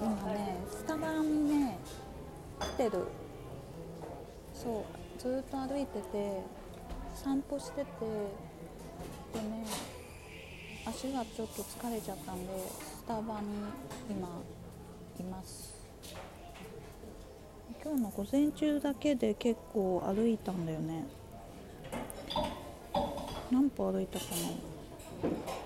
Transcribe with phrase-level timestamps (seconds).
[0.00, 1.78] 今ねスタバにね
[2.58, 3.04] 来てる
[4.54, 4.84] そ
[5.18, 6.42] うずっと歩いてて
[7.14, 7.86] 散歩してて
[9.34, 9.64] でね
[10.86, 13.46] 足がちょっと疲れちゃったんでスタバに
[14.08, 14.28] 今
[15.18, 15.78] います。
[17.82, 21.04] 今日の午前中だけで結構歩いたんだよね。
[23.50, 24.24] 何歩歩いたか
[25.22, 25.59] な。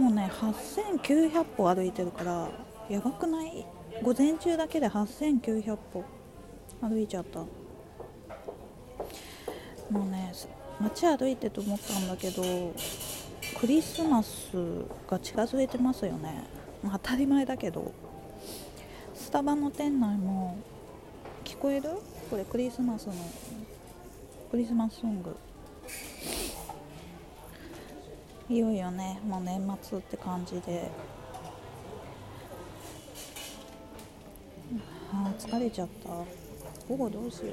[0.00, 2.48] もうね8900歩歩いてるから
[2.88, 3.66] やばくない？
[4.02, 6.04] 午前中だけで8900歩
[6.80, 7.40] 歩いちゃった。
[7.40, 7.46] も
[9.92, 10.32] うね
[10.80, 12.42] 街歩いてと思ったんだけど
[13.60, 14.56] クリスマス
[15.06, 16.44] が近づいてますよね、
[16.82, 17.92] 当たり前だけど。
[19.14, 20.56] スタバの店内も
[21.44, 21.90] 聞こえる？
[22.30, 23.12] これクリスマスの
[24.50, 25.36] クリスマスソング。
[28.50, 30.90] いよいよねもう年末って感じで。
[35.12, 36.08] あ疲れちゃった。
[36.88, 37.52] 午後どうしよ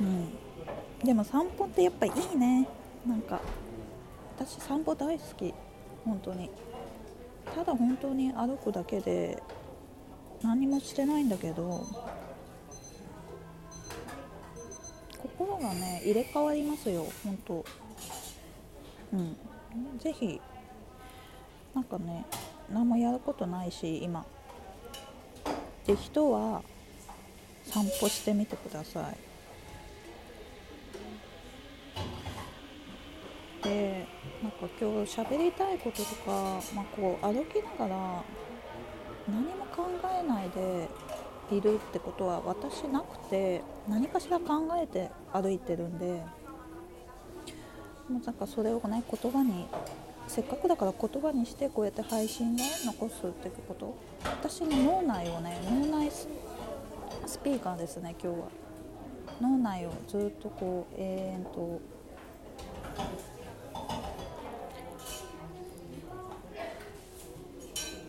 [0.00, 0.02] う。
[0.02, 0.28] うん。
[1.04, 2.66] でも散歩ってやっぱいいね。
[3.06, 3.38] なんか
[4.38, 5.52] 私散歩大好き。
[6.06, 6.48] 本当に。
[7.54, 9.42] ただ本当に歩くだけで
[10.42, 11.86] 何もしてないんだけど
[15.60, 17.64] がね入れ替わりますよ本当。
[19.12, 19.36] うん。
[19.98, 20.40] ぜひ
[21.74, 22.24] なんかね
[22.72, 24.20] 何もやることないし今。
[24.22, 24.24] っ
[25.84, 26.62] て人は
[27.64, 29.16] 散歩してみてください。
[33.62, 34.06] で
[34.42, 38.24] なんか今日喋りたいこととか、まあ、こう歩きながら
[39.28, 39.86] 何も考
[40.18, 40.88] えないで
[41.50, 46.22] いるってことは私なくて何かしら考えて歩いてるんで
[48.08, 49.66] もうなんかそれをね言葉に
[50.26, 53.96] せっかくだから言葉にしてこうやって配信で残すってこと？
[54.24, 56.28] 私の脳内をね脳内ス
[57.40, 58.46] ピーカーですね今日は。
[59.40, 61.80] 脳内をずっとこう永遠と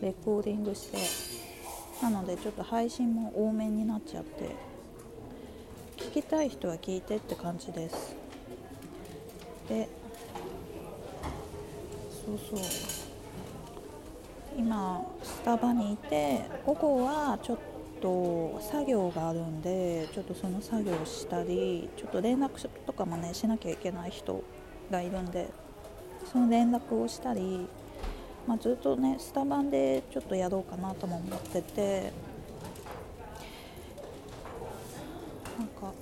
[0.02, 1.31] レコーディングして
[2.02, 4.56] なのでちょっと配信も多めになっちゃって
[5.98, 8.16] 聞きたい人は聞いてって感じです。
[9.70, 9.88] で
[12.26, 12.60] そうそう。
[14.58, 17.58] 今スタバにいて午後はちょっ
[18.02, 24.44] と作業があるんでちょっとその作業したりちょっと連絡とかもねしなきゃいけない人
[24.90, 25.50] がいるんで
[26.32, 27.68] その連絡をしたり
[28.48, 32.12] まあ、ずっとねスタバンでちょっとやろうかなとも思ってて。
[35.58, 35.94] なんか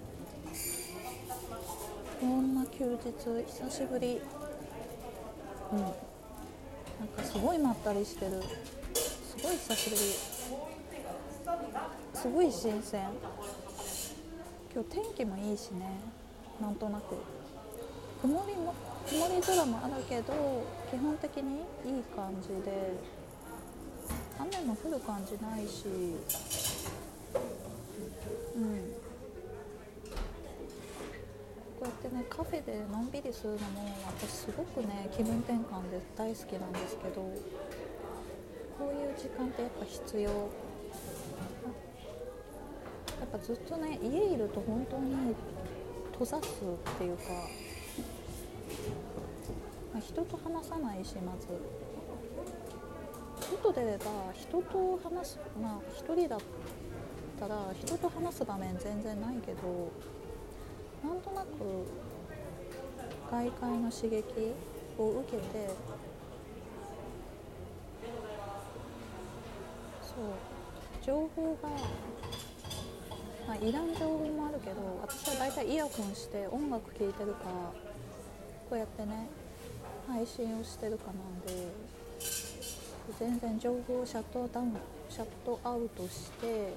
[2.22, 3.12] こんな休日
[3.46, 4.22] 久しぶり。
[5.72, 5.80] うん。
[5.80, 5.92] なん
[7.16, 8.42] かすごいまったりしてる。
[8.94, 10.02] すごい久しぶり。
[12.14, 13.08] すごい新鮮。
[14.74, 16.00] 今日天気もいいしね。
[16.62, 17.16] なんとなく。
[18.22, 18.74] 曇りも
[19.08, 20.34] 曇り空もあるけど
[20.92, 22.94] 基本的にいい感じで
[24.40, 25.86] 雨も降る感じないし
[28.56, 29.00] うん。
[31.80, 37.22] こうやってねカフェでのんびりするのも私すごくね気分転換で大好きなんですけど
[38.78, 40.30] こういう時間ってやっぱ必要。
[43.20, 45.36] やっぱずっとね家いると本当に
[46.14, 47.24] 閉ざすっていうか
[50.09, 51.47] 人と話さないしまず。
[53.40, 56.40] 外出れば人と話すまあ一人だっ
[57.40, 59.92] たら人と話す場面全然ないけど
[61.03, 61.86] なんとなく
[63.31, 64.24] 外界の刺激
[64.97, 65.70] を受けて
[70.02, 71.70] そう情報が、
[73.47, 77.52] まあ、いらん情報もあるけど私は大体イヤホンして音楽聴いてるから
[78.70, 79.28] こうやってね
[80.09, 81.72] 配信をしてるかなんで
[83.20, 84.76] 全然情報をシャットダウン
[85.09, 86.73] シャットアウトして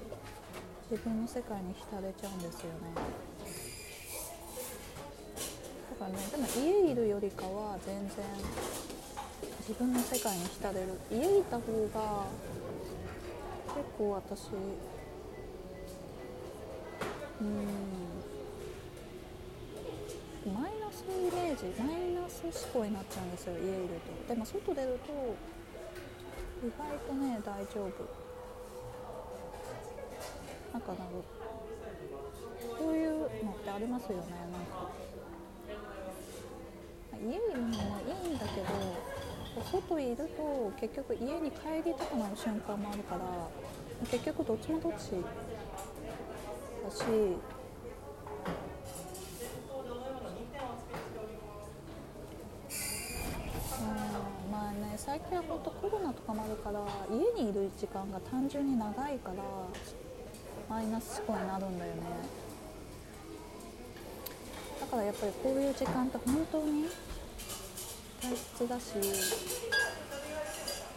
[0.91, 2.93] 自分の世界に浸れちゃうんですよね。
[5.99, 8.09] だからねでも家いるよりかは全然
[9.67, 10.99] 自分の世界に浸れる。
[11.11, 11.63] 家いた方
[11.93, 12.25] が
[13.75, 14.49] 結構私
[17.41, 17.47] うん
[20.53, 24.33] マイナスイメージマイナス思考になっちゃうんですよ家いると。
[24.33, 25.13] でも外出ると
[26.65, 27.89] 意外とね大丈夫。
[30.73, 31.03] なんかなんか
[32.79, 33.29] こういうのっ
[33.63, 34.89] てありますよねなんか。
[37.23, 38.67] 家いるのもいいんだけど
[39.71, 43.21] 外いると結局家に帰りたくなる瞬間もあるから
[44.09, 45.11] 結局どっちもどっち
[46.83, 47.03] だし
[54.93, 56.79] ね最近は本当コロナとかもあるから
[57.09, 59.43] 家にいる時間が単純に長いから
[60.69, 62.01] マイナス思考になるんだよね。
[64.79, 66.85] だからやっぱりこういう時間って本当に
[68.21, 68.93] 大切だし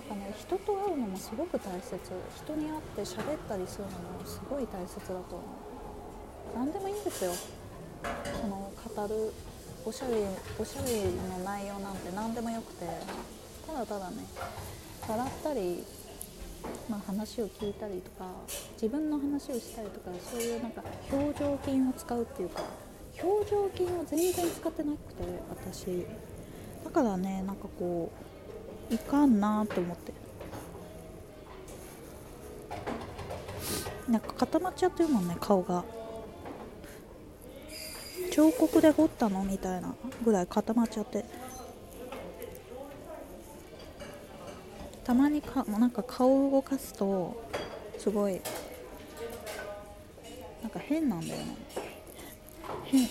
[0.08, 1.98] なんかね人と会うのもすごく大切。
[2.44, 5.40] 人に会って喋ったりするのもすごい大切だと思う。
[6.54, 7.32] 何でもいいんですよ。
[8.40, 9.32] その語る
[9.84, 12.86] おしゃべりの内容なんて何でもよくて。
[13.80, 14.16] だただね
[15.08, 15.84] 笑ったり、
[16.88, 18.26] まあ、話を聞いたりとか
[18.74, 20.82] 自分の話をしたりとかそういうなんか
[21.12, 22.62] 表情筋を使うっていうか
[23.22, 26.06] 表情筋を全然使ってなくて私。
[26.84, 28.10] だからねなんかこ
[28.90, 30.12] ういかんなと思って。
[34.08, 35.84] なんか固まっちゃってるもんね顔が。
[38.32, 39.42] 彫刻で彫ったの？
[39.44, 39.94] みたいな
[40.24, 41.24] ぐらい固まっちゃって。
[45.06, 47.40] たまにかなんか顔を動かすと
[47.96, 48.40] すごい
[50.60, 51.56] なんか変なんだよね
[52.86, 53.08] 変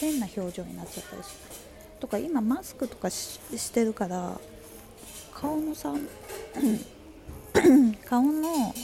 [0.00, 2.00] 変な表情になっちゃったりする。
[2.00, 4.40] とか今マスクとかしてるから
[5.34, 6.08] 顔の3
[8.06, 8.74] 顔の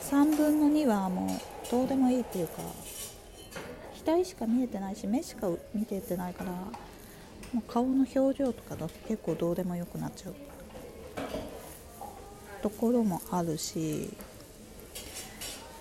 [0.00, 2.62] 3分の2はもうどうでもいいっていうか
[4.06, 6.70] 額しか見えてないし目しか見ててないからも
[7.56, 10.51] う顔の表情とかだと結構どうでもよくなっちゃう。
[12.62, 14.10] ところもあるし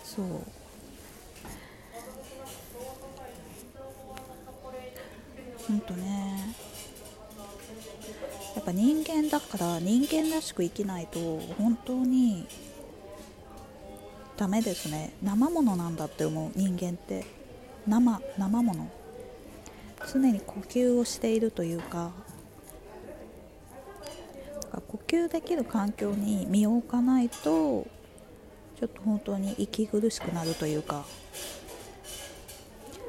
[0.04, 0.26] そう。
[5.68, 6.56] ほんとね
[8.56, 11.20] やっぱ人間だから人間らしく生きないと
[11.58, 12.46] 本当に
[14.36, 15.14] ダメですね。
[15.22, 17.26] 生ものなんだって思う人間って。
[17.88, 18.92] 生生もの
[20.14, 22.12] 常に呼吸をしているというか
[25.12, 31.04] 呼吸できる環境に身を置かないとちょっと本当に息苦しくなるというか。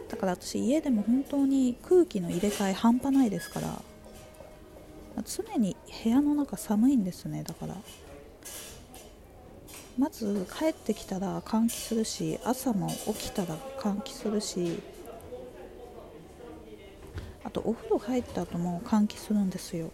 [0.08, 3.82] だから私家でも本当に空気の入れ替え半端ないですから
[5.24, 7.76] 常に部屋の中寒いんですねだから。
[9.96, 14.80] まず帰ってきたら換気するし朝も起きたら換気するし
[17.44, 19.92] あとお風呂入った後も換気するんですよ。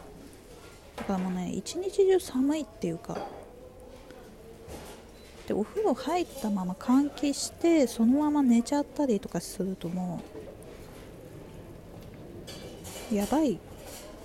[1.08, 3.16] かもうね一日中寒いっていうか
[5.46, 10.20] でお風呂入ったまま換気してそのまま寝ちゃったりとかするとも
[13.10, 13.58] うやばい。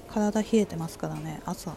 [0.09, 1.73] 体冷えてますからね朝。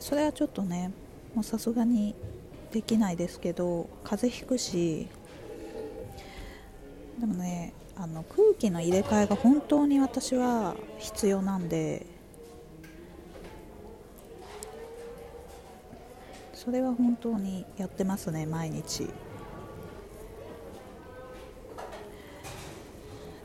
[0.00, 0.92] それはちょっとね
[1.34, 2.14] もうさすがに
[2.72, 5.08] できないですけど風邪ひくし。
[7.18, 12.06] でもねあの空気の入れ替えが本当に私は必要なんで
[16.64, 19.06] それは本当にやってますね毎日。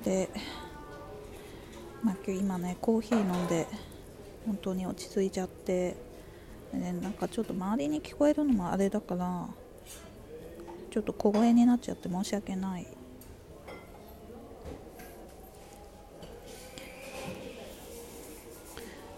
[0.05, 0.29] で、
[2.01, 3.67] まあ、今日今ねコーヒー飲んで
[4.45, 5.97] 本当に落ち着いちゃって
[6.71, 9.47] ね、なんかちょっと周りに聞こえるのもあれだから
[10.91, 12.87] ちょっと小声になっちゃって申し訳ない。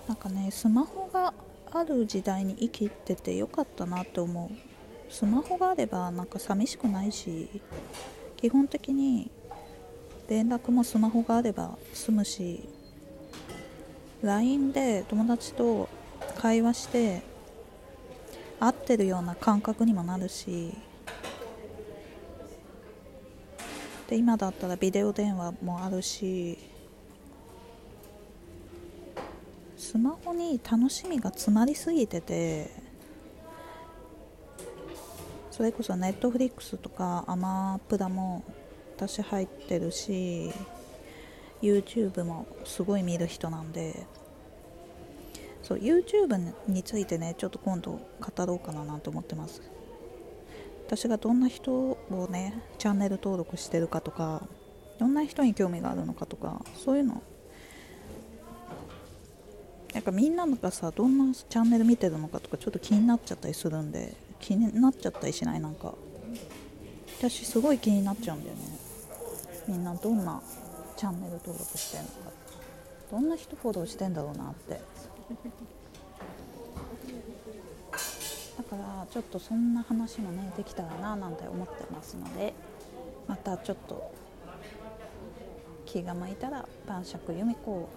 [0.08, 1.34] なんかねスマホが
[1.72, 4.72] ある時代に生きててよかったなって思う。
[5.12, 7.50] スマホがあればなんか寂しくないし
[8.38, 9.30] 基本的に
[10.30, 12.64] 連絡もスマホがあれば済むし
[14.24, 15.90] LINE で友達と
[16.38, 17.22] 会話して
[18.62, 20.74] 合ってるような感覚にもなるし
[24.08, 26.58] で今だったらビデオ電話もあるし
[29.92, 32.70] スマホに楽しみが詰まりすぎてて
[35.52, 38.42] それこそネットフリックスとかアマプラも
[38.96, 40.50] 私入ってるし
[41.62, 44.06] YouTube もすごい見る人なんで
[45.62, 49.62] そう YouTube についてねちょっと今度語ろうかななんて思ってます。
[50.88, 54.48] 私がどんな人をねチャンネル登録してるかとか
[55.00, 57.22] どんな人に興味があるのかとかそういうの
[59.94, 65.60] なんかみんなのがさどんなチャンネル見てるのかとかちょっと気になっちゃったりするんで気になっちゃったりしない？
[65.60, 65.94] なんか。
[67.20, 68.62] 私すごい気になっちゃうんだよね。
[69.68, 70.42] みんなどんな
[70.98, 72.16] チャンネル登録してるのか。
[73.12, 74.80] どんな人フォローしてんだろうなって。
[78.58, 82.54] だからちょっとそんな話もねできたらななんて思ってますので
[83.28, 84.12] またちょっと
[85.86, 87.90] 気が向いたら晩酌由美子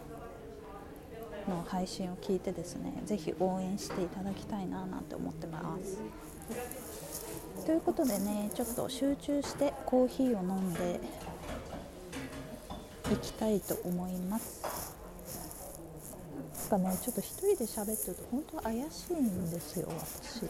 [1.49, 5.99] の配信を聞いてですね是非応援していただきたいななんて思ってます。
[7.67, 11.01] ということでねちょっと集中してコーヒーを飲んで
[13.13, 14.63] いきたいと思います。
[16.71, 20.45] なんかねちょっと1人で喋ってると本当怪しいんですよ私。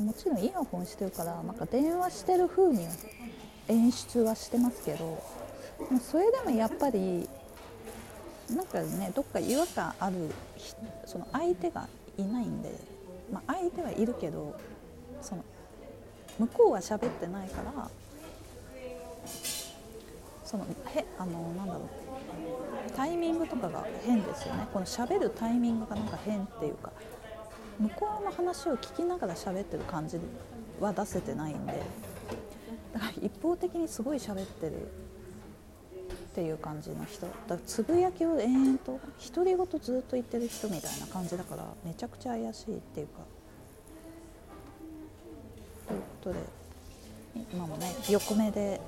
[0.00, 2.86] もちろんイヤホンしてるからなんか電話してる風に
[3.68, 5.22] 演出はしてますけど
[6.00, 7.28] それでもやっぱり
[8.54, 10.30] なんかねどっか違和感ある
[11.04, 12.70] その相手がいないんで、
[13.32, 14.56] まあ、相手はいるけど
[15.20, 15.44] その
[16.38, 17.90] 向こうは喋ってないから
[20.44, 24.66] そのへあのなんだろうタイミングとかが変ですよね。
[24.72, 26.92] この喋るタイミングがなんか変っていうか
[27.78, 30.18] 向こうの話を聞きながら喋ってる感じ
[30.80, 31.82] は出せてないんで
[32.94, 34.88] だから一方的にすごい喋ってる
[36.36, 37.26] っていう感じの人。
[37.48, 39.00] だつぶやきを延々と
[39.34, 43.22] 独り言ずっと言ってる人みたいな感じだからめちゃくちゃ怪しいっていうか。
[45.88, 46.38] ということで
[47.54, 48.82] 今もね横目で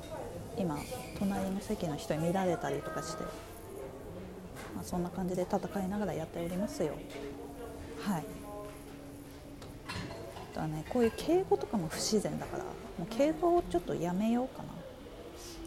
[0.59, 0.77] 今
[1.19, 3.23] 隣の席の人に見られたりとかして、
[4.75, 6.93] まあ、そんな感じで戦いながらやっておりますよ。
[8.03, 8.25] はい。
[10.55, 12.71] だねこういう敬語とかも不自然だからも
[13.05, 14.69] う敬語をちょっとやめようかな。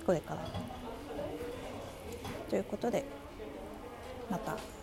[0.06, 0.81] これから。
[2.52, 3.06] ということで
[4.30, 4.81] また。